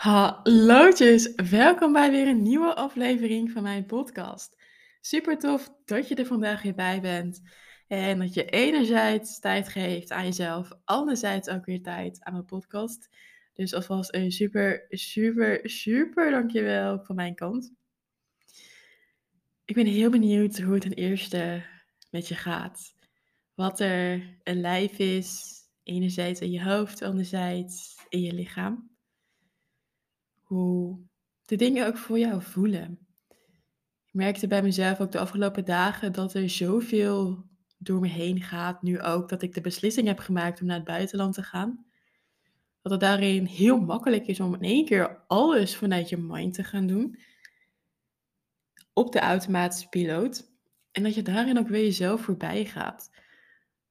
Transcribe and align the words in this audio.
Hallootjes, 0.00 1.34
welkom 1.50 1.92
bij 1.92 2.10
weer 2.10 2.28
een 2.28 2.42
nieuwe 2.42 2.74
aflevering 2.74 3.50
van 3.50 3.62
mijn 3.62 3.86
podcast. 3.86 4.56
Super 5.00 5.38
tof 5.38 5.70
dat 5.84 6.08
je 6.08 6.14
er 6.14 6.26
vandaag 6.26 6.62
weer 6.62 6.74
bij 6.74 7.00
bent 7.00 7.42
en 7.88 8.18
dat 8.18 8.34
je 8.34 8.44
enerzijds 8.44 9.38
tijd 9.40 9.68
geeft 9.68 10.10
aan 10.10 10.24
jezelf, 10.24 10.72
anderzijds 10.84 11.48
ook 11.48 11.64
weer 11.64 11.82
tijd 11.82 12.24
aan 12.24 12.32
mijn 12.32 12.44
podcast. 12.44 13.08
Dus 13.52 13.74
alvast 13.74 14.14
een 14.14 14.32
super, 14.32 14.86
super, 14.88 15.60
super 15.62 16.30
dankjewel 16.30 17.04
van 17.04 17.16
mijn 17.16 17.34
kant. 17.34 17.72
Ik 19.64 19.74
ben 19.74 19.86
heel 19.86 20.10
benieuwd 20.10 20.58
hoe 20.58 20.72
het 20.72 20.82
ten 20.82 20.92
eerste 20.92 21.62
met 22.10 22.28
je 22.28 22.34
gaat. 22.34 22.94
Wat 23.54 23.80
er 23.80 24.38
een 24.42 24.60
lijf 24.60 24.98
is, 24.98 25.58
enerzijds 25.82 26.40
in 26.40 26.50
je 26.50 26.62
hoofd, 26.62 27.02
anderzijds 27.02 27.96
in 28.08 28.20
je 28.20 28.32
lichaam 28.32 28.89
hoe 30.50 30.98
de 31.44 31.56
dingen 31.56 31.86
ook 31.86 31.96
voor 31.96 32.18
jou 32.18 32.42
voelen. 32.42 32.98
Ik 34.06 34.14
merkte 34.14 34.46
bij 34.46 34.62
mezelf 34.62 35.00
ook 35.00 35.12
de 35.12 35.18
afgelopen 35.18 35.64
dagen 35.64 36.12
dat 36.12 36.34
er 36.34 36.48
zoveel 36.48 37.44
door 37.78 38.00
me 38.00 38.08
heen 38.08 38.42
gaat. 38.42 38.82
Nu 38.82 39.00
ook 39.00 39.28
dat 39.28 39.42
ik 39.42 39.54
de 39.54 39.60
beslissing 39.60 40.06
heb 40.06 40.18
gemaakt 40.18 40.60
om 40.60 40.66
naar 40.66 40.76
het 40.76 40.84
buitenland 40.84 41.34
te 41.34 41.42
gaan. 41.42 41.86
Dat 42.82 42.92
het 42.92 43.00
daarin 43.00 43.44
heel 43.44 43.80
makkelijk 43.80 44.26
is 44.26 44.40
om 44.40 44.54
in 44.54 44.62
één 44.62 44.84
keer 44.84 45.24
alles 45.26 45.76
vanuit 45.76 46.08
je 46.08 46.16
mind 46.16 46.54
te 46.54 46.64
gaan 46.64 46.86
doen. 46.86 47.18
Op 48.92 49.12
de 49.12 49.20
automatische 49.20 49.88
piloot. 49.88 50.50
En 50.92 51.02
dat 51.02 51.14
je 51.14 51.22
daarin 51.22 51.58
ook 51.58 51.68
weer 51.68 51.82
jezelf 51.82 52.20
voorbij 52.20 52.64
gaat. 52.64 53.10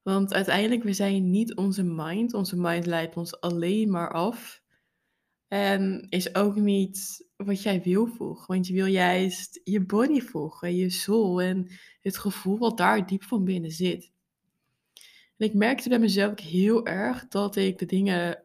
Want 0.02 0.32
uiteindelijk, 0.34 0.82
we 0.82 0.92
zijn 0.92 1.30
niet 1.30 1.56
onze 1.56 1.82
mind. 1.82 2.34
Onze 2.34 2.56
mind 2.56 2.86
leidt 2.86 3.16
ons 3.16 3.40
alleen 3.40 3.90
maar 3.90 4.12
af. 4.12 4.59
En 5.50 6.06
is 6.08 6.34
ook 6.34 6.56
niet 6.56 7.26
wat 7.36 7.62
jij 7.62 7.82
wil 7.82 8.06
volgen. 8.06 8.46
Want 8.46 8.66
je 8.66 8.72
wil 8.72 8.86
juist 8.86 9.60
je 9.64 9.86
body 9.86 10.20
volgen, 10.20 10.76
je 10.76 10.90
soul 10.90 11.42
en 11.42 11.70
het 12.00 12.18
gevoel 12.18 12.58
wat 12.58 12.76
daar 12.76 13.06
diep 13.06 13.22
van 13.22 13.44
binnen 13.44 13.70
zit. 13.70 14.12
En 15.36 15.46
ik 15.46 15.54
merkte 15.54 15.88
bij 15.88 15.98
mezelf 15.98 16.40
heel 16.40 16.86
erg 16.86 17.28
dat 17.28 17.56
ik 17.56 17.78
de 17.78 17.86
dingen, 17.86 18.42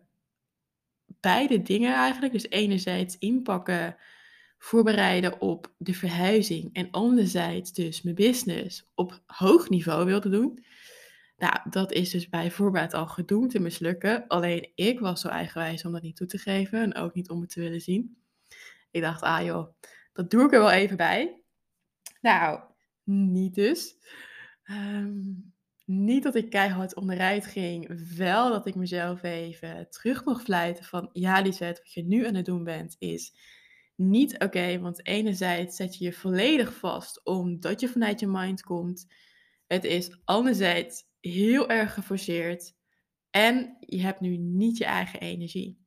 beide 1.19 1.61
dingen 1.61 1.93
eigenlijk, 1.93 2.33
dus 2.33 2.49
enerzijds 2.49 3.17
inpakken, 3.17 3.95
voorbereiden 4.57 5.41
op 5.41 5.73
de 5.77 5.93
verhuizing 5.93 6.69
en 6.73 6.91
anderzijds 6.91 7.73
dus 7.73 8.01
mijn 8.01 8.15
business 8.15 8.85
op 8.95 9.21
hoog 9.25 9.69
niveau 9.69 10.05
wilde 10.05 10.29
doen. 10.29 10.65
Nou, 11.37 11.69
dat 11.69 11.91
is 11.91 12.09
dus 12.09 12.29
bij 12.29 12.51
voorbaat 12.51 12.93
al 12.93 13.07
gedoemd 13.07 13.51
te 13.51 13.59
mislukken. 13.59 14.27
Alleen 14.27 14.71
ik 14.75 14.99
was 14.99 15.21
zo 15.21 15.27
eigenwijs 15.27 15.85
om 15.85 15.91
dat 15.91 16.01
niet 16.01 16.15
toe 16.15 16.27
te 16.27 16.37
geven 16.37 16.81
en 16.81 16.95
ook 16.95 17.13
niet 17.13 17.29
om 17.29 17.41
het 17.41 17.49
te 17.49 17.59
willen 17.59 17.81
zien. 17.81 18.17
Ik 18.91 19.01
dacht, 19.01 19.21
ah 19.21 19.43
joh, 19.43 19.73
dat 20.13 20.29
doe 20.29 20.45
ik 20.45 20.53
er 20.53 20.59
wel 20.59 20.71
even 20.71 20.97
bij. 20.97 21.41
Nou, 22.21 22.59
niet 23.03 23.55
dus. 23.55 23.95
Ehm, 24.63 25.21
niet 25.85 26.23
dat 26.23 26.35
ik 26.35 26.49
keihard 26.49 26.95
onderuit 26.95 27.45
ging. 27.45 28.01
Wel 28.17 28.49
dat 28.49 28.67
ik 28.67 28.75
mezelf 28.75 29.23
even 29.23 29.89
terug 29.89 30.25
mocht 30.25 30.43
fluiten 30.43 30.83
van... 30.85 31.09
Ja, 31.13 31.41
Lisette, 31.41 31.81
wat 31.81 31.93
je 31.93 32.03
nu 32.03 32.27
aan 32.27 32.35
het 32.35 32.45
doen 32.45 32.63
bent 32.63 32.95
is 32.99 33.33
niet 33.95 34.39
oké. 34.39 34.79
want 34.79 35.05
enerzijds 35.05 35.75
zet 35.75 35.97
je 35.97 36.03
je 36.03 36.13
volledig 36.13 36.73
vast 36.73 37.25
omdat 37.25 37.79
je 37.79 37.87
vanuit 37.87 38.19
je 38.19 38.27
mind 38.27 38.63
komt. 38.63 39.07
Het 39.67 39.83
is 39.83 40.19
anderzijds 40.23 41.03
heel 41.31 41.69
erg 41.69 41.93
geforceerd. 41.93 42.73
En 43.29 43.77
je 43.79 44.01
hebt 44.01 44.19
nu 44.19 44.37
niet 44.37 44.77
je 44.77 44.85
eigen 44.85 45.19
energie. 45.19 45.83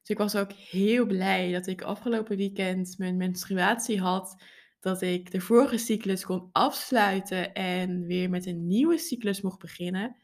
Dus 0.00 0.08
ik 0.08 0.18
was 0.18 0.36
ook 0.36 0.52
heel 0.52 1.06
blij 1.06 1.52
dat 1.52 1.66
ik 1.66 1.82
afgelopen 1.82 2.36
weekend 2.36 2.98
mijn 2.98 3.16
menstruatie 3.16 4.00
had. 4.00 4.42
Dat 4.80 5.02
ik 5.02 5.30
de 5.30 5.40
vorige 5.40 5.78
cyclus 5.78 6.24
kon 6.24 6.48
afsluiten 6.52 7.54
en 7.54 8.06
weer 8.06 8.30
met 8.30 8.46
een 8.46 8.66
nieuwe 8.66 8.98
cyclus 8.98 9.40
mocht 9.40 9.58
beginnen. 9.58 10.16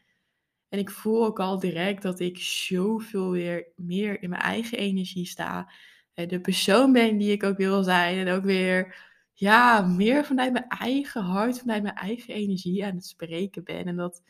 En 0.69 0.79
ik 0.79 0.89
voel 0.89 1.25
ook 1.25 1.39
al 1.39 1.59
direct 1.59 2.01
dat 2.01 2.19
ik 2.19 2.37
zoveel 2.37 3.31
weer 3.31 3.67
meer 3.75 4.21
in 4.21 4.29
mijn 4.29 4.41
eigen 4.41 4.77
energie 4.77 5.25
sta. 5.25 5.71
Eh, 6.13 6.27
de 6.27 6.41
persoon 6.41 6.91
ben 6.91 7.17
die 7.17 7.31
ik 7.31 7.43
ook 7.43 7.57
wil 7.57 7.83
zijn. 7.83 8.27
En 8.27 8.33
ook 8.33 8.43
weer 8.43 9.05
ja, 9.39 9.81
meer 9.81 10.25
vanuit 10.25 10.51
mijn 10.51 10.67
eigen 10.67 11.21
hart, 11.21 11.59
vanuit 11.59 11.83
mijn 11.83 11.95
eigen 11.95 12.33
energie 12.33 12.85
aan 12.85 12.95
het 12.95 13.05
spreken 13.05 13.63
ben. 13.63 13.85
En 13.85 13.95
dat 13.95 14.23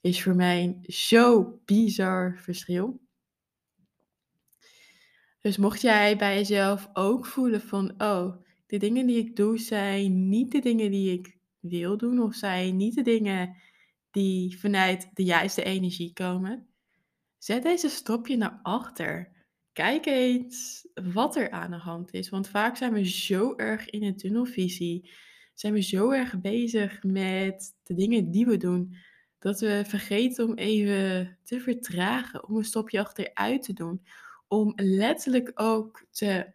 is 0.00 0.22
voor 0.22 0.34
mij 0.34 0.78
zo 0.82 1.58
bizar 1.64 2.38
verschil. 2.38 3.00
Dus 5.40 5.56
mocht 5.56 5.80
jij 5.80 6.16
bij 6.16 6.36
jezelf 6.36 6.88
ook 6.92 7.26
voelen 7.26 7.60
van, 7.60 8.02
oh, 8.02 8.36
de 8.66 8.76
dingen 8.76 9.06
die 9.06 9.18
ik 9.18 9.36
doe 9.36 9.58
zijn 9.58 10.28
niet 10.28 10.52
de 10.52 10.60
dingen 10.60 10.90
die 10.90 11.12
ik 11.12 11.38
wil 11.58 11.96
doen, 11.96 12.22
of 12.22 12.34
zijn 12.34 12.76
niet 12.76 12.94
de 12.94 13.02
dingen 13.02 13.56
die 14.10 14.58
vanuit 14.58 15.10
de 15.14 15.24
juiste 15.24 15.62
energie 15.62 16.12
komen, 16.12 16.68
zet 17.38 17.62
deze 17.62 17.88
stopje 17.88 18.36
naar 18.36 18.60
achter. 18.62 19.32
Kijk 19.72 20.06
eens 20.06 20.88
wat 21.12 21.36
er 21.36 21.50
aan 21.50 21.70
de 21.70 21.76
hand 21.76 22.12
is. 22.12 22.28
Want 22.28 22.48
vaak 22.48 22.76
zijn 22.76 22.92
we 22.92 23.08
zo 23.08 23.56
erg 23.56 23.90
in 23.90 24.02
een 24.02 24.16
tunnelvisie. 24.16 25.10
Zijn 25.54 25.72
we 25.72 25.82
zo 25.82 26.10
erg 26.10 26.40
bezig 26.40 27.02
met 27.02 27.76
de 27.82 27.94
dingen 27.94 28.30
die 28.30 28.46
we 28.46 28.56
doen. 28.56 28.96
Dat 29.38 29.60
we 29.60 29.82
vergeten 29.86 30.48
om 30.48 30.54
even 30.54 31.38
te 31.42 31.60
vertragen. 31.60 32.48
Om 32.48 32.56
een 32.56 32.64
stopje 32.64 33.00
achteruit 33.00 33.62
te 33.62 33.72
doen. 33.72 34.02
Om 34.48 34.72
letterlijk 34.76 35.50
ook 35.54 36.06
te 36.10 36.52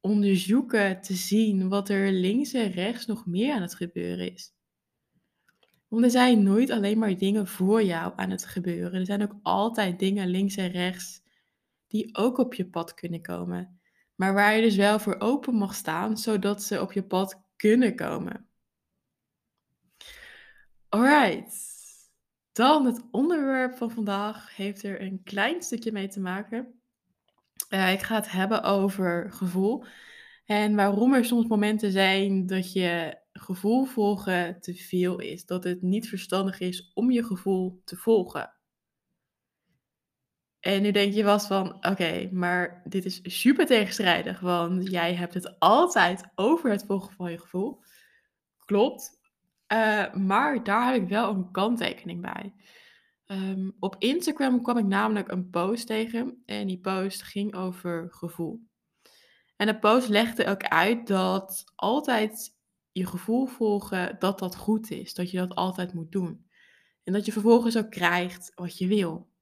onderzoeken, 0.00 1.00
te 1.00 1.14
zien 1.14 1.68
wat 1.68 1.88
er 1.88 2.12
links 2.12 2.52
en 2.52 2.70
rechts 2.70 3.06
nog 3.06 3.26
meer 3.26 3.54
aan 3.54 3.62
het 3.62 3.74
gebeuren 3.74 4.32
is. 4.32 4.52
Want 5.88 6.04
er 6.04 6.10
zijn 6.10 6.42
nooit 6.42 6.70
alleen 6.70 6.98
maar 6.98 7.16
dingen 7.16 7.46
voor 7.46 7.82
jou 7.82 8.12
aan 8.16 8.30
het 8.30 8.44
gebeuren. 8.46 9.00
Er 9.00 9.06
zijn 9.06 9.22
ook 9.22 9.36
altijd 9.42 9.98
dingen 9.98 10.28
links 10.28 10.56
en 10.56 10.70
rechts 10.70 11.22
die 11.88 12.16
ook 12.16 12.38
op 12.38 12.54
je 12.54 12.66
pad 12.66 12.94
kunnen 12.94 13.22
komen. 13.22 13.80
Maar 14.14 14.34
waar 14.34 14.54
je 14.54 14.62
dus 14.62 14.76
wel 14.76 14.98
voor 14.98 15.16
open 15.18 15.54
mag 15.54 15.74
staan, 15.74 16.16
zodat 16.16 16.62
ze 16.62 16.80
op 16.80 16.92
je 16.92 17.02
pad 17.02 17.42
kunnen 17.56 17.96
komen. 17.96 18.48
Alright. 20.88 21.66
Dan 22.52 22.86
het 22.86 23.04
onderwerp 23.10 23.76
van 23.76 23.90
vandaag 23.90 24.56
heeft 24.56 24.82
er 24.82 25.02
een 25.02 25.22
klein 25.22 25.62
stukje 25.62 25.92
mee 25.92 26.08
te 26.08 26.20
maken. 26.20 26.80
Uh, 27.70 27.92
ik 27.92 28.00
ga 28.00 28.14
het 28.14 28.30
hebben 28.30 28.62
over 28.62 29.32
gevoel. 29.32 29.84
En 30.44 30.74
waarom 30.74 31.14
er 31.14 31.24
soms 31.24 31.46
momenten 31.46 31.92
zijn 31.92 32.46
dat 32.46 32.72
je 32.72 33.18
gevoel 33.32 33.84
volgen 33.84 34.60
te 34.60 34.74
veel 34.74 35.18
is. 35.18 35.46
Dat 35.46 35.64
het 35.64 35.82
niet 35.82 36.08
verstandig 36.08 36.60
is 36.60 36.90
om 36.94 37.10
je 37.10 37.24
gevoel 37.24 37.80
te 37.84 37.96
volgen. 37.96 38.57
En 40.68 40.82
nu 40.82 40.90
denk 40.90 41.12
je 41.12 41.24
vast 41.24 41.46
van, 41.46 41.86
oké, 41.86 42.28
maar 42.32 42.82
dit 42.84 43.04
is 43.04 43.20
super 43.22 43.66
tegenstrijdig, 43.66 44.40
want 44.40 44.90
jij 44.90 45.14
hebt 45.14 45.34
het 45.34 45.58
altijd 45.58 46.28
over 46.34 46.70
het 46.70 46.84
volgen 46.86 47.14
van 47.14 47.30
je 47.30 47.38
gevoel. 47.38 47.82
Klopt, 48.64 49.20
uh, 49.72 50.14
maar 50.14 50.64
daar 50.64 50.92
heb 50.92 51.02
ik 51.02 51.08
wel 51.08 51.30
een 51.30 51.50
kanttekening 51.50 52.20
bij. 52.20 52.54
Um, 53.26 53.76
op 53.78 53.96
Instagram 53.98 54.62
kwam 54.62 54.78
ik 54.78 54.84
namelijk 54.84 55.30
een 55.30 55.50
post 55.50 55.86
tegen 55.86 56.42
en 56.46 56.66
die 56.66 56.80
post 56.80 57.22
ging 57.22 57.54
over 57.54 58.06
gevoel. 58.10 58.60
En 59.56 59.66
de 59.66 59.78
post 59.78 60.08
legde 60.08 60.46
ook 60.46 60.62
uit 60.64 61.06
dat 61.06 61.64
altijd 61.74 62.56
je 62.92 63.06
gevoel 63.06 63.46
volgen, 63.46 64.16
dat 64.18 64.38
dat 64.38 64.56
goed 64.56 64.90
is, 64.90 65.14
dat 65.14 65.30
je 65.30 65.38
dat 65.38 65.54
altijd 65.54 65.94
moet 65.94 66.12
doen. 66.12 66.46
En 67.04 67.12
dat 67.12 67.24
je 67.24 67.32
vervolgens 67.32 67.76
ook 67.78 67.90
krijgt 67.90 68.52
wat 68.54 68.78
je 68.78 68.86
wil. 68.86 69.36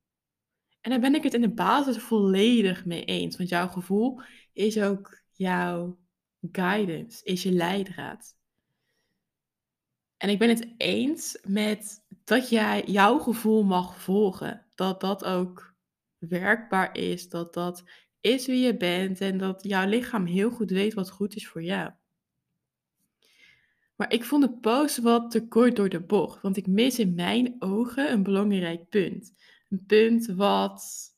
En 0.87 0.93
daar 0.93 1.01
ben 1.01 1.15
ik 1.15 1.23
het 1.23 1.35
in 1.35 1.41
de 1.41 1.55
basis 1.55 1.99
volledig 1.99 2.85
mee 2.85 3.05
eens. 3.05 3.37
Want 3.37 3.49
jouw 3.49 3.69
gevoel 3.69 4.21
is 4.53 4.81
ook 4.81 5.22
jouw 5.33 5.99
guidance, 6.53 7.25
is 7.25 7.43
je 7.43 7.53
leidraad. 7.53 8.37
En 10.16 10.28
ik 10.28 10.39
ben 10.39 10.49
het 10.49 10.75
eens 10.77 11.39
met 11.47 12.05
dat 12.25 12.49
jij 12.49 12.84
jouw 12.84 13.19
gevoel 13.19 13.63
mag 13.65 14.01
volgen. 14.01 14.66
Dat 14.75 15.01
dat 15.01 15.25
ook 15.25 15.75
werkbaar 16.19 16.97
is. 16.97 17.28
Dat 17.28 17.55
dat 17.55 17.84
is 18.21 18.47
wie 18.47 18.65
je 18.65 18.77
bent. 18.77 19.21
En 19.21 19.39
dat 19.39 19.63
jouw 19.63 19.89
lichaam 19.89 20.27
heel 20.27 20.51
goed 20.51 20.71
weet 20.71 20.95
wat 20.95 21.10
goed 21.10 21.37
is 21.37 21.49
voor 21.49 21.63
jou. 21.63 21.93
Maar 23.97 24.13
ik 24.13 24.25
vond 24.25 24.43
de 24.43 24.59
post 24.59 24.99
wat 24.99 25.31
te 25.31 25.49
kort 25.49 25.77
door 25.77 25.89
de 25.89 26.01
bocht. 26.01 26.43
Want 26.43 26.57
ik 26.57 26.66
mis 26.66 26.99
in 26.99 27.15
mijn 27.15 27.57
ogen 27.59 28.13
een 28.13 28.22
belangrijk 28.22 28.89
punt 28.89 29.34
een 29.68 29.84
punt 29.86 30.27
wat 30.27 31.10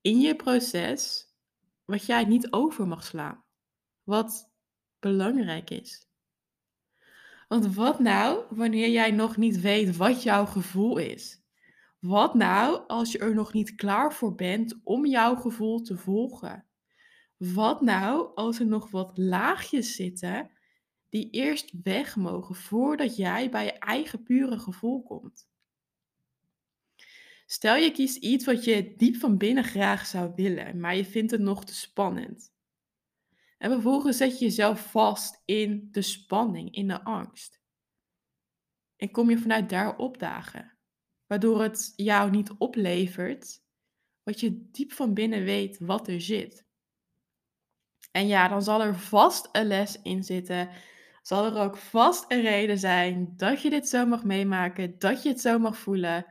in 0.00 0.20
je 0.20 0.36
proces, 0.36 1.28
wat 1.84 2.06
jij 2.06 2.24
niet 2.24 2.52
over 2.52 2.86
mag 2.86 3.04
slaan. 3.04 3.44
Wat 4.02 4.50
belangrijk 4.98 5.70
is. 5.70 6.08
Want 7.48 7.74
wat 7.74 7.98
nou 7.98 8.44
wanneer 8.50 8.88
jij 8.88 9.10
nog 9.10 9.36
niet 9.36 9.60
weet 9.60 9.96
wat 9.96 10.22
jouw 10.22 10.46
gevoel 10.46 10.98
is? 10.98 11.42
Wat 11.98 12.34
nou 12.34 12.86
als 12.86 13.12
je 13.12 13.18
er 13.18 13.34
nog 13.34 13.52
niet 13.52 13.74
klaar 13.74 14.14
voor 14.14 14.34
bent 14.34 14.80
om 14.82 15.06
jouw 15.06 15.36
gevoel 15.36 15.80
te 15.82 15.96
volgen? 15.96 16.66
Wat 17.36 17.80
nou 17.80 18.34
als 18.34 18.58
er 18.58 18.66
nog 18.66 18.90
wat 18.90 19.18
laagjes 19.18 19.94
zitten 19.94 20.50
die 21.08 21.30
eerst 21.30 21.72
weg 21.82 22.16
mogen 22.16 22.54
voordat 22.54 23.16
jij 23.16 23.50
bij 23.50 23.64
je 23.64 23.72
eigen 23.72 24.22
pure 24.22 24.58
gevoel 24.58 25.02
komt? 25.02 25.49
Stel 27.52 27.76
je 27.76 27.90
kiest 27.90 28.16
iets 28.16 28.44
wat 28.44 28.64
je 28.64 28.94
diep 28.96 29.16
van 29.16 29.36
binnen 29.36 29.64
graag 29.64 30.06
zou 30.06 30.32
willen, 30.34 30.80
maar 30.80 30.96
je 30.96 31.04
vindt 31.04 31.30
het 31.30 31.40
nog 31.40 31.64
te 31.64 31.74
spannend. 31.74 32.52
En 33.58 33.70
vervolgens 33.70 34.16
zet 34.16 34.38
je 34.38 34.44
jezelf 34.44 34.90
vast 34.90 35.42
in 35.44 35.88
de 35.90 36.02
spanning, 36.02 36.74
in 36.74 36.88
de 36.88 37.04
angst. 37.04 37.60
En 38.96 39.10
kom 39.10 39.30
je 39.30 39.38
vanuit 39.38 39.68
daar 39.68 39.96
opdagen, 39.96 40.76
waardoor 41.26 41.62
het 41.62 41.92
jou 41.96 42.30
niet 42.30 42.50
oplevert 42.58 43.62
wat 44.22 44.40
je 44.40 44.68
diep 44.70 44.92
van 44.92 45.14
binnen 45.14 45.44
weet 45.44 45.78
wat 45.78 46.08
er 46.08 46.20
zit. 46.20 46.66
En 48.10 48.26
ja, 48.26 48.48
dan 48.48 48.62
zal 48.62 48.82
er 48.82 48.98
vast 48.98 49.48
een 49.52 49.66
les 49.66 50.02
in 50.02 50.24
zitten. 50.24 50.68
Zal 51.22 51.44
er 51.44 51.62
ook 51.62 51.76
vast 51.76 52.24
een 52.28 52.40
reden 52.40 52.78
zijn 52.78 53.32
dat 53.36 53.62
je 53.62 53.70
dit 53.70 53.88
zo 53.88 54.06
mag 54.06 54.24
meemaken, 54.24 54.98
dat 54.98 55.22
je 55.22 55.28
het 55.28 55.40
zo 55.40 55.58
mag 55.58 55.78
voelen. 55.78 56.26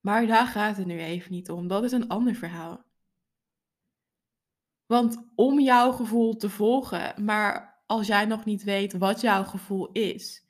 Maar 0.00 0.26
daar 0.26 0.46
gaat 0.46 0.76
het 0.76 0.86
nu 0.86 0.98
even 0.98 1.32
niet 1.32 1.50
om. 1.50 1.68
Dat 1.68 1.84
is 1.84 1.92
een 1.92 2.08
ander 2.08 2.34
verhaal. 2.34 2.84
Want 4.86 5.24
om 5.34 5.60
jouw 5.60 5.92
gevoel 5.92 6.36
te 6.36 6.50
volgen, 6.50 7.24
maar 7.24 7.82
als 7.86 8.06
jij 8.06 8.24
nog 8.24 8.44
niet 8.44 8.62
weet 8.62 8.92
wat 8.92 9.20
jouw 9.20 9.44
gevoel 9.44 9.92
is, 9.92 10.46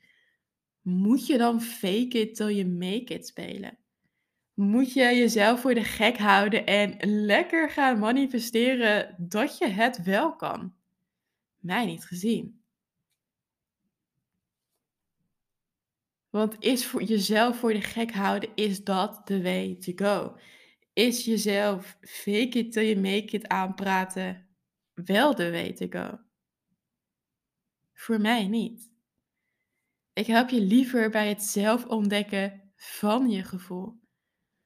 moet 0.81 1.27
je 1.27 1.37
dan 1.37 1.61
fake 1.61 2.19
it 2.19 2.35
till 2.35 2.55
you 2.55 2.67
make 2.67 3.13
it 3.13 3.27
spelen? 3.27 3.77
Moet 4.53 4.93
je 4.93 5.01
jezelf 5.01 5.59
voor 5.61 5.73
de 5.73 5.83
gek 5.83 6.17
houden 6.17 6.65
en 6.65 6.97
lekker 7.25 7.69
gaan 7.69 7.99
manifesteren 7.99 9.15
dat 9.17 9.57
je 9.57 9.67
het 9.67 10.03
wel 10.03 10.35
kan? 10.35 10.73
Mij 11.59 11.85
niet 11.85 12.05
gezien. 12.05 12.58
Want 16.29 16.55
is 16.59 16.85
voor 16.85 17.03
jezelf 17.03 17.57
voor 17.57 17.73
de 17.73 17.81
gek 17.81 18.11
houden, 18.11 18.49
is 18.55 18.83
dat 18.83 19.21
the 19.25 19.41
way 19.41 19.75
to 19.75 19.91
go? 19.95 20.35
Is 20.93 21.25
jezelf 21.25 21.97
fake 22.01 22.57
it 22.57 22.71
till 22.71 22.85
you 22.85 22.99
make 22.99 23.35
it 23.35 23.47
aanpraten 23.47 24.47
wel 24.93 25.35
de 25.35 25.51
way 25.51 25.73
to 25.73 25.87
go? 25.89 26.19
Voor 27.93 28.21
mij 28.21 28.47
niet. 28.47 28.91
Ik 30.13 30.25
help 30.25 30.49
je 30.49 30.61
liever 30.61 31.09
bij 31.09 31.29
het 31.29 31.43
zelf 31.43 31.85
ontdekken 31.85 32.71
van 32.75 33.29
je 33.29 33.43
gevoel. 33.43 33.99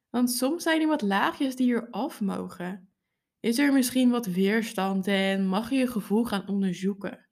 Want 0.10 0.32
soms 0.32 0.64
zijn 0.64 0.82
er 0.82 0.88
wat 0.88 1.02
laagjes 1.02 1.56
die 1.56 1.74
er 1.74 1.90
af 1.90 2.22
mogen. 2.22 2.94
Is 3.40 3.58
er 3.58 3.74
misschien 3.74 4.10
wat 4.10 4.26
weerstand 4.26 5.08
en 5.08 5.48
mag 5.48 5.70
je 5.70 5.76
je 5.76 5.88
gevoel 5.88 6.24
gaan 6.24 6.48
onderzoeken? 6.48 7.28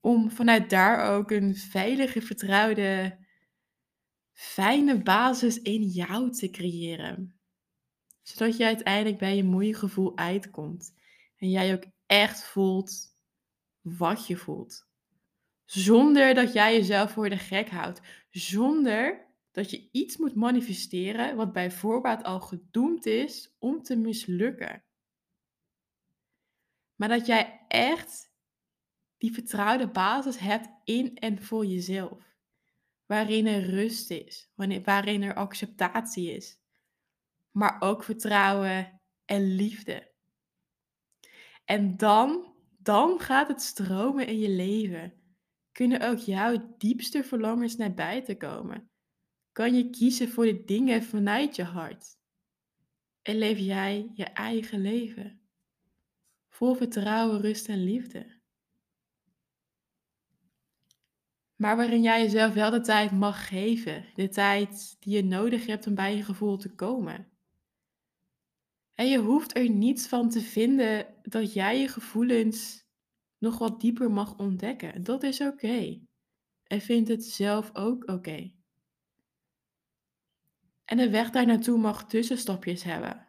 Om 0.00 0.30
vanuit 0.30 0.70
daar 0.70 1.14
ook 1.14 1.30
een 1.30 1.56
veilige, 1.56 2.22
vertrouwde, 2.22 3.18
fijne 4.32 5.02
basis 5.02 5.62
in 5.62 5.82
jou 5.82 6.30
te 6.30 6.50
creëren. 6.50 7.38
Zodat 8.22 8.56
je 8.56 8.64
uiteindelijk 8.64 9.18
bij 9.18 9.36
je 9.36 9.44
mooie 9.44 9.74
gevoel 9.74 10.16
uitkomt. 10.16 10.94
En 11.36 11.50
jij 11.50 11.74
ook 11.74 11.84
echt 12.06 12.44
voelt 12.44 13.14
wat 13.80 14.26
je 14.26 14.36
voelt. 14.36 14.86
Zonder 15.64 16.34
dat 16.34 16.52
jij 16.52 16.74
jezelf 16.74 17.12
voor 17.12 17.28
de 17.28 17.38
gek 17.38 17.68
houdt. 17.70 18.00
Zonder 18.30 19.26
dat 19.52 19.70
je 19.70 19.88
iets 19.92 20.16
moet 20.16 20.34
manifesteren 20.34 21.36
wat 21.36 21.52
bij 21.52 21.70
voorbaat 21.70 22.22
al 22.24 22.40
gedoemd 22.40 23.06
is 23.06 23.54
om 23.58 23.82
te 23.82 23.96
mislukken. 23.96 24.82
Maar 26.94 27.08
dat 27.08 27.26
jij 27.26 27.64
echt 27.68 28.30
die 29.18 29.32
vertrouwde 29.32 29.88
basis 29.88 30.38
hebt 30.38 30.68
in 30.84 31.16
en 31.16 31.42
voor 31.42 31.66
jezelf. 31.66 32.36
Waarin 33.06 33.46
er 33.46 33.62
rust 33.62 34.10
is, 34.10 34.50
waarin 34.84 35.22
er 35.22 35.34
acceptatie 35.34 36.32
is. 36.32 36.58
Maar 37.50 37.76
ook 37.80 38.02
vertrouwen 38.02 39.00
en 39.24 39.54
liefde. 39.54 40.10
En 41.64 41.96
dan, 41.96 42.54
dan 42.78 43.20
gaat 43.20 43.48
het 43.48 43.62
stromen 43.62 44.26
in 44.26 44.38
je 44.38 44.48
leven. 44.48 45.12
Kunnen 45.72 46.00
ook 46.00 46.18
jouw 46.18 46.74
diepste 46.78 47.24
verlangens 47.24 47.76
naar 47.76 47.94
buiten 47.94 48.36
komen 48.36 48.90
kan 49.58 49.74
je 49.74 49.90
kiezen 49.90 50.28
voor 50.28 50.44
de 50.44 50.64
dingen 50.64 51.02
vanuit 51.02 51.56
je 51.56 51.62
hart. 51.62 52.18
En 53.22 53.36
leef 53.36 53.58
jij 53.58 54.10
je 54.14 54.24
eigen 54.24 54.80
leven. 54.80 55.40
Vol 56.48 56.74
vertrouwen, 56.74 57.40
rust 57.40 57.68
en 57.68 57.84
liefde. 57.84 58.37
Maar 61.58 61.76
waarin 61.76 62.02
jij 62.02 62.22
jezelf 62.22 62.54
wel 62.54 62.70
de 62.70 62.80
tijd 62.80 63.10
mag 63.10 63.48
geven. 63.48 64.04
De 64.14 64.28
tijd 64.28 64.96
die 64.98 65.16
je 65.16 65.24
nodig 65.24 65.66
hebt 65.66 65.86
om 65.86 65.94
bij 65.94 66.16
je 66.16 66.22
gevoel 66.22 66.56
te 66.56 66.74
komen. 66.74 67.28
En 68.94 69.08
je 69.08 69.18
hoeft 69.18 69.56
er 69.56 69.70
niets 69.70 70.06
van 70.06 70.28
te 70.28 70.40
vinden 70.40 71.06
dat 71.22 71.52
jij 71.52 71.80
je 71.80 71.88
gevoelens 71.88 72.86
nog 73.38 73.58
wat 73.58 73.80
dieper 73.80 74.10
mag 74.10 74.38
ontdekken. 74.38 75.02
Dat 75.02 75.22
is 75.22 75.40
oké. 75.40 76.00
En 76.64 76.80
vind 76.80 77.08
het 77.08 77.24
zelf 77.24 77.70
ook 77.72 78.08
oké. 78.10 78.52
En 80.84 80.96
de 80.96 81.10
weg 81.10 81.30
daar 81.30 81.46
naartoe 81.46 81.78
mag 81.78 82.08
tussenstapjes 82.08 82.82
hebben. 82.82 83.28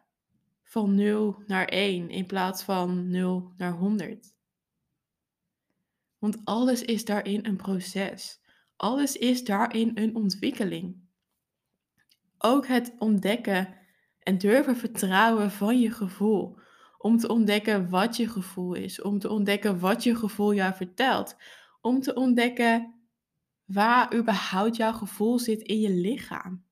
Van 0.62 0.94
0 0.94 1.42
naar 1.46 1.66
1 1.66 2.10
in 2.10 2.26
plaats 2.26 2.62
van 2.62 3.10
0 3.10 3.52
naar 3.56 3.72
100. 3.72 4.34
Want 6.20 6.40
alles 6.44 6.82
is 6.82 7.04
daarin 7.04 7.46
een 7.46 7.56
proces. 7.56 8.40
Alles 8.76 9.16
is 9.16 9.44
daarin 9.44 9.90
een 9.94 10.16
ontwikkeling. 10.16 11.00
Ook 12.38 12.66
het 12.66 12.94
ontdekken 12.98 13.74
en 14.18 14.38
durven 14.38 14.76
vertrouwen 14.76 15.50
van 15.50 15.80
je 15.80 15.90
gevoel. 15.90 16.58
Om 16.98 17.18
te 17.18 17.28
ontdekken 17.28 17.88
wat 17.88 18.16
je 18.16 18.28
gevoel 18.28 18.74
is. 18.74 19.02
Om 19.02 19.18
te 19.18 19.28
ontdekken 19.28 19.78
wat 19.78 20.02
je 20.02 20.16
gevoel 20.16 20.54
jou 20.54 20.74
vertelt. 20.74 21.36
Om 21.80 22.00
te 22.00 22.14
ontdekken 22.14 22.94
waar 23.64 24.14
überhaupt 24.14 24.76
jouw 24.76 24.92
gevoel 24.92 25.38
zit 25.38 25.62
in 25.62 25.80
je 25.80 25.90
lichaam. 25.90 26.64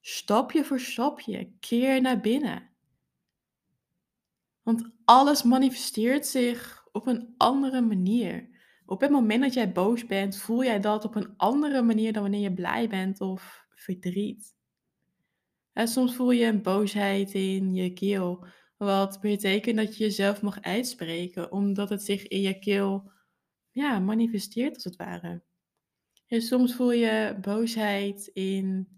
Stapje 0.00 0.64
voor 0.64 0.80
stapje, 0.80 1.52
keer 1.60 2.00
naar 2.00 2.20
binnen. 2.20 2.68
Want 4.62 4.90
alles 5.04 5.42
manifesteert 5.42 6.26
zich 6.26 6.86
op 6.92 7.06
een 7.06 7.34
andere 7.36 7.80
manier. 7.80 8.57
Op 8.90 9.00
het 9.00 9.10
moment 9.10 9.42
dat 9.42 9.54
jij 9.54 9.72
boos 9.72 10.06
bent, 10.06 10.36
voel 10.36 10.64
jij 10.64 10.80
dat 10.80 11.04
op 11.04 11.14
een 11.14 11.36
andere 11.36 11.82
manier 11.82 12.12
dan 12.12 12.22
wanneer 12.22 12.40
je 12.40 12.52
blij 12.52 12.88
bent 12.88 13.20
of 13.20 13.66
verdriet. 13.74 14.56
En 15.72 15.88
soms 15.88 16.14
voel 16.14 16.30
je 16.30 16.44
een 16.44 16.62
boosheid 16.62 17.32
in 17.32 17.74
je 17.74 17.92
keel, 17.92 18.46
wat 18.76 19.20
betekent 19.20 19.76
dat 19.76 19.96
je 19.96 20.04
jezelf 20.04 20.42
mag 20.42 20.62
uitspreken, 20.62 21.52
omdat 21.52 21.88
het 21.88 22.02
zich 22.02 22.26
in 22.28 22.40
je 22.40 22.58
keel 22.58 23.10
ja, 23.70 23.98
manifesteert 23.98 24.74
als 24.74 24.84
het 24.84 24.96
ware. 24.96 25.42
En 26.26 26.42
soms 26.42 26.74
voel 26.74 26.92
je 26.92 27.38
boosheid 27.40 28.26
in 28.26 28.88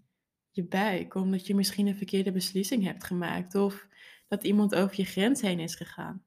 je 0.49 0.63
buik, 0.63 1.15
omdat 1.15 1.47
je 1.47 1.55
misschien 1.55 1.87
een 1.87 1.97
verkeerde 1.97 2.31
beslissing 2.31 2.83
hebt 2.83 3.03
gemaakt 3.03 3.55
of 3.55 3.87
dat 4.27 4.43
iemand 4.43 4.75
over 4.75 4.95
je 4.97 5.05
grens 5.05 5.41
heen 5.41 5.59
is 5.59 5.75
gegaan. 5.75 6.25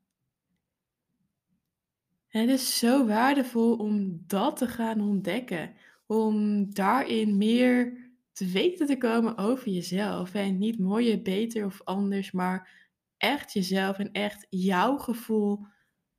En 2.34 2.40
het 2.40 2.60
is 2.60 2.78
zo 2.78 3.06
waardevol 3.06 3.76
om 3.76 4.22
dat 4.26 4.56
te 4.56 4.68
gaan 4.68 5.00
ontdekken, 5.00 5.74
om 6.06 6.64
daarin 6.74 7.36
meer 7.36 8.08
te 8.32 8.46
weten 8.46 8.86
te 8.86 8.98
komen 8.98 9.38
over 9.38 9.68
jezelf 9.68 10.34
en 10.34 10.58
niet 10.58 10.78
mooier, 10.78 11.22
beter 11.22 11.64
of 11.64 11.80
anders, 11.84 12.32
maar 12.32 12.88
echt 13.16 13.52
jezelf 13.52 13.98
en 13.98 14.12
echt 14.12 14.46
jouw 14.50 14.98
gevoel 14.98 15.66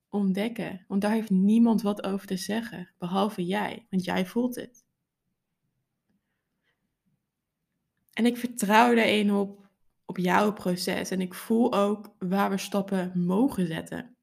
ontdekken. 0.10 0.86
Want 0.88 1.02
daar 1.02 1.12
heeft 1.12 1.30
niemand 1.30 1.82
wat 1.82 2.04
over 2.04 2.28
te 2.28 2.38
zeggen, 2.38 2.92
behalve 2.98 3.46
jij, 3.46 3.86
want 3.90 4.04
jij 4.04 4.26
voelt 4.26 4.56
het. 4.56 4.86
En 8.14 8.26
ik 8.26 8.38
vertrouw 8.38 8.96
daarin 8.96 9.34
op, 9.34 9.70
op 10.06 10.18
jouw 10.18 10.54
proces. 10.54 11.10
En 11.12 11.22
ik 11.22 11.34
voel 11.34 11.74
ook 11.74 12.16
waar 12.20 12.50
we 12.50 12.58
stappen 12.58 13.12
mogen 13.26 13.68
zetten. 13.68 14.15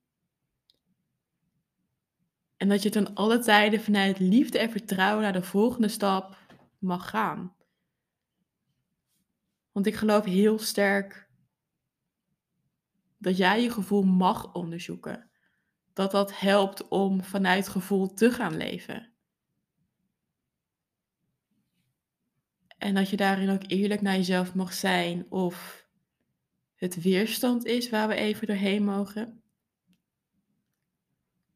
En 2.63 2.69
dat 2.69 2.83
je 2.83 2.91
ten 2.91 3.15
alle 3.15 3.39
tijden 3.39 3.81
vanuit 3.81 4.19
liefde 4.19 4.59
en 4.59 4.71
vertrouwen 4.71 5.23
naar 5.23 5.33
de 5.33 5.43
volgende 5.43 5.89
stap 5.89 6.37
mag 6.79 7.11
gaan. 7.11 7.57
Want 9.73 9.87
ik 9.87 9.95
geloof 9.95 10.25
heel 10.25 10.59
sterk 10.59 11.29
dat 13.19 13.37
jij 13.37 13.63
je 13.63 13.71
gevoel 13.71 14.03
mag 14.03 14.55
onderzoeken. 14.55 15.31
Dat 15.93 16.11
dat 16.11 16.39
helpt 16.39 16.89
om 16.89 17.23
vanuit 17.25 17.69
gevoel 17.69 18.15
te 18.15 18.31
gaan 18.31 18.57
leven. 18.57 19.13
En 22.79 22.95
dat 22.95 23.11
je 23.11 23.17
daarin 23.17 23.51
ook 23.51 23.65
eerlijk 23.67 24.01
naar 24.01 24.17
jezelf 24.17 24.55
mag 24.55 24.73
zijn 24.73 25.31
of 25.31 25.87
het 26.75 27.03
weerstand 27.03 27.65
is 27.65 27.91
waar 27.91 28.09
we 28.09 28.15
even 28.15 28.47
doorheen 28.47 28.85
mogen. 28.85 29.42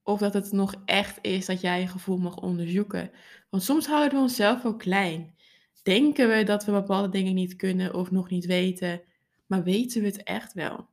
Of 0.06 0.18
dat 0.18 0.34
het 0.34 0.52
nog 0.52 0.74
echt 0.84 1.18
is 1.22 1.46
dat 1.46 1.60
jij 1.60 1.80
je 1.80 1.86
gevoel 1.86 2.16
mag 2.16 2.36
onderzoeken. 2.36 3.10
Want 3.50 3.62
soms 3.62 3.86
houden 3.86 4.14
we 4.14 4.22
onszelf 4.22 4.64
ook 4.64 4.78
klein. 4.78 5.34
Denken 5.82 6.28
we 6.28 6.42
dat 6.42 6.64
we 6.64 6.72
bepaalde 6.72 7.08
dingen 7.08 7.34
niet 7.34 7.56
kunnen 7.56 7.94
of 7.94 8.10
nog 8.10 8.30
niet 8.30 8.46
weten, 8.46 9.02
maar 9.46 9.62
weten 9.62 10.00
we 10.00 10.06
het 10.06 10.22
echt 10.22 10.52
wel? 10.52 10.88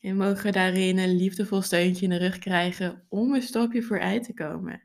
En 0.00 0.16
mogen 0.16 0.52
daarin 0.52 0.98
een 0.98 1.16
liefdevol 1.16 1.62
steuntje 1.62 2.04
in 2.04 2.10
de 2.10 2.16
rug 2.16 2.38
krijgen 2.38 3.02
om 3.08 3.34
een 3.34 3.42
stapje 3.42 3.82
vooruit 3.82 4.24
te 4.24 4.34
komen. 4.34 4.82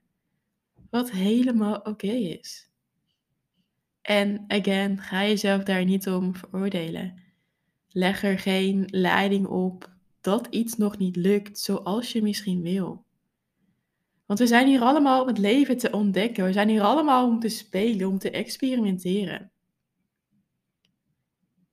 Wat 0.90 1.12
helemaal 1.12 1.76
oké 1.76 2.12
is. 2.12 2.70
En 4.02 4.44
again, 4.48 4.98
ga 4.98 5.22
jezelf 5.22 5.64
daar 5.64 5.86
niet 5.86 6.08
om 6.08 6.36
veroordelen. 6.36 7.22
Leg 7.90 8.24
er 8.24 8.40
geen 8.40 8.84
leiding 8.88 9.48
op 9.48 9.92
dat 10.22 10.48
iets 10.50 10.78
nog 10.78 10.98
niet 10.98 11.16
lukt 11.16 11.60
zoals 11.60 12.12
je 12.12 12.22
misschien 12.22 12.62
wil. 12.62 13.06
Want 14.28 14.40
we 14.40 14.48
zijn 14.48 14.68
hier 14.68 14.82
allemaal 14.82 15.22
om 15.22 15.28
het 15.28 15.38
leven 15.38 15.78
te 15.78 15.92
ontdekken. 15.92 16.46
We 16.46 16.52
zijn 16.52 16.70
hier 16.70 16.82
allemaal 16.82 17.28
om 17.28 17.40
te 17.40 17.50
spelen, 17.50 18.08
om 18.08 18.18
te 18.18 18.32
experimenteren. 18.32 19.52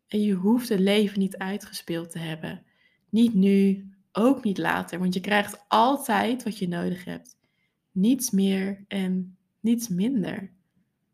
En 0.09 0.21
je 0.21 0.33
hoeft 0.33 0.69
het 0.69 0.81
leven 0.81 1.19
niet 1.19 1.37
uitgespeeld 1.37 2.11
te 2.11 2.19
hebben. 2.19 2.63
Niet 3.11 3.35
nu, 3.35 3.89
ook 4.13 4.45
niet 4.45 4.59
later, 4.59 4.99
want 4.99 5.15
je 5.15 5.21
krijgt 5.21 5.65
altijd 5.69 6.43
wat 6.43 6.59
je 6.59 6.69
nodig 6.69 7.05
hebt. 7.05 7.37
Niets 7.93 8.31
meer 8.31 8.85
en 8.89 9.37
niets 9.61 9.89
minder. 9.89 10.53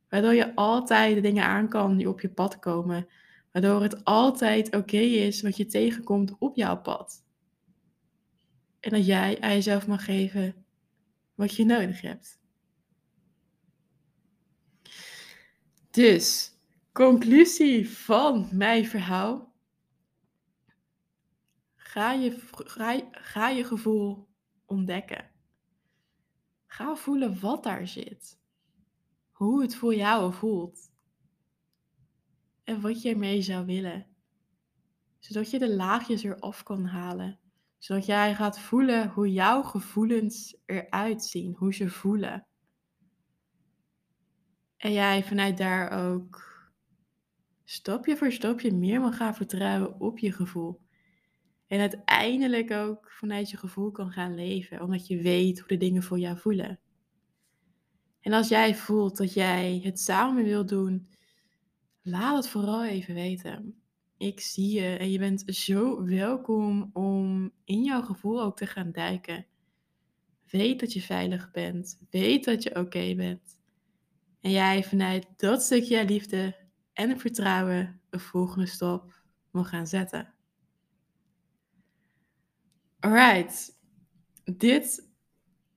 Waardoor 0.08 0.34
je 0.34 0.54
altijd 0.54 1.14
de 1.14 1.20
dingen 1.20 1.44
aan 1.44 1.68
kan 1.68 1.96
die 1.96 2.08
op 2.08 2.20
je 2.20 2.30
pad 2.30 2.58
komen. 2.58 3.08
Waardoor 3.52 3.82
het 3.82 4.04
altijd 4.04 4.76
oké 4.76 4.96
is 4.96 5.42
wat 5.42 5.56
je 5.56 5.66
tegenkomt 5.66 6.36
op 6.38 6.56
jouw 6.56 6.80
pad. 6.80 7.24
En 8.80 8.90
dat 8.90 9.06
jij 9.06 9.40
aan 9.40 9.52
jezelf 9.52 9.86
mag 9.86 10.04
geven 10.04 10.54
wat 11.40 11.56
je 11.56 11.64
nodig 11.64 12.00
hebt. 12.00 12.40
Dus, 15.90 16.54
conclusie 16.92 17.90
van 17.90 18.48
mijn 18.52 18.86
verhaal. 18.86 19.54
Ga 21.76 22.12
je, 22.12 22.38
ga, 23.10 23.48
je 23.48 23.64
gevoel 23.64 24.28
ontdekken. 24.66 25.30
Ga 26.66 26.94
voelen 26.94 27.40
wat 27.40 27.62
daar 27.62 27.88
zit. 27.88 28.38
Hoe 29.30 29.62
het 29.62 29.74
voor 29.74 29.94
jou 29.94 30.32
voelt. 30.32 30.92
En 32.64 32.80
wat 32.80 33.02
je 33.02 33.08
ermee 33.10 33.42
zou 33.42 33.66
willen. 33.66 34.06
Zodat 35.18 35.50
je 35.50 35.58
de 35.58 35.74
laagjes 35.74 36.22
eraf 36.22 36.62
kan 36.62 36.84
halen 36.84 37.39
zodat 37.80 38.06
jij 38.06 38.34
gaat 38.34 38.58
voelen 38.58 39.08
hoe 39.08 39.32
jouw 39.32 39.62
gevoelens 39.62 40.56
eruit 40.66 41.24
zien, 41.24 41.54
hoe 41.54 41.74
ze 41.74 41.88
voelen. 41.88 42.46
En 44.76 44.92
jij 44.92 45.24
vanuit 45.24 45.56
daar 45.56 45.90
ook 45.90 46.48
stapje 47.64 48.16
voor 48.16 48.32
stapje 48.32 48.74
meer 48.74 49.00
mag 49.00 49.16
gaan 49.16 49.34
vertrouwen 49.34 50.00
op 50.00 50.18
je 50.18 50.32
gevoel. 50.32 50.80
En 51.66 51.80
uiteindelijk 51.80 52.70
ook 52.70 53.10
vanuit 53.12 53.50
je 53.50 53.56
gevoel 53.56 53.90
kan 53.90 54.10
gaan 54.10 54.34
leven, 54.34 54.82
omdat 54.82 55.06
je 55.06 55.22
weet 55.22 55.58
hoe 55.58 55.68
de 55.68 55.76
dingen 55.76 56.02
voor 56.02 56.18
jou 56.18 56.38
voelen. 56.38 56.80
En 58.20 58.32
als 58.32 58.48
jij 58.48 58.74
voelt 58.74 59.16
dat 59.16 59.32
jij 59.32 59.80
het 59.82 60.00
samen 60.00 60.44
wil 60.44 60.66
doen, 60.66 61.08
laat 62.02 62.36
het 62.36 62.48
vooral 62.48 62.84
even 62.84 63.14
weten 63.14 63.79
ik 64.20 64.40
zie 64.40 64.80
je 64.80 64.96
en 64.96 65.10
je 65.10 65.18
bent 65.18 65.42
zo 65.46 66.04
welkom 66.04 66.90
om 66.92 67.52
in 67.64 67.84
jouw 67.84 68.02
gevoel 68.02 68.42
ook 68.42 68.56
te 68.56 68.66
gaan 68.66 68.92
duiken. 68.92 69.46
Weet 70.50 70.80
dat 70.80 70.92
je 70.92 71.00
veilig 71.00 71.50
bent. 71.50 72.00
Weet 72.10 72.44
dat 72.44 72.62
je 72.62 72.76
oké 72.76 73.14
bent. 73.14 73.58
En 74.40 74.50
jij 74.50 74.84
vanuit 74.84 75.26
dat 75.36 75.62
stukje 75.62 76.04
liefde 76.04 76.56
en 76.92 77.18
vertrouwen 77.18 78.00
een 78.10 78.20
volgende 78.20 78.66
stap 78.66 79.14
mag 79.50 79.68
gaan 79.68 79.86
zetten. 79.86 80.34
Alright, 82.98 83.78
dit 84.44 85.10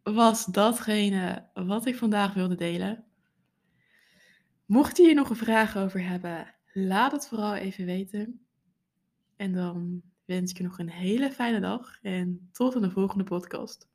was 0.04 0.46
datgene 0.46 1.50
wat 1.54 1.86
ik 1.86 1.96
vandaag 1.96 2.34
wilde 2.34 2.56
delen. 2.56 3.06
Mocht 4.66 4.98
je 4.98 5.04
hier 5.04 5.16
nog 5.16 5.30
een 5.30 5.36
vraag 5.36 5.78
over 5.78 6.08
hebben, 6.08 6.56
Laat 6.76 7.12
het 7.12 7.28
vooral 7.28 7.56
even 7.56 7.86
weten. 7.86 8.46
En 9.36 9.54
dan 9.54 10.02
wens 10.26 10.52
ik 10.52 10.58
je 10.58 10.64
nog 10.64 10.80
een 10.80 10.90
hele 10.90 11.32
fijne 11.32 11.60
dag 11.60 12.00
en 12.02 12.50
tot 12.52 12.76
in 12.76 12.82
de 12.82 12.92
volgende 12.92 13.24
podcast. 13.24 13.88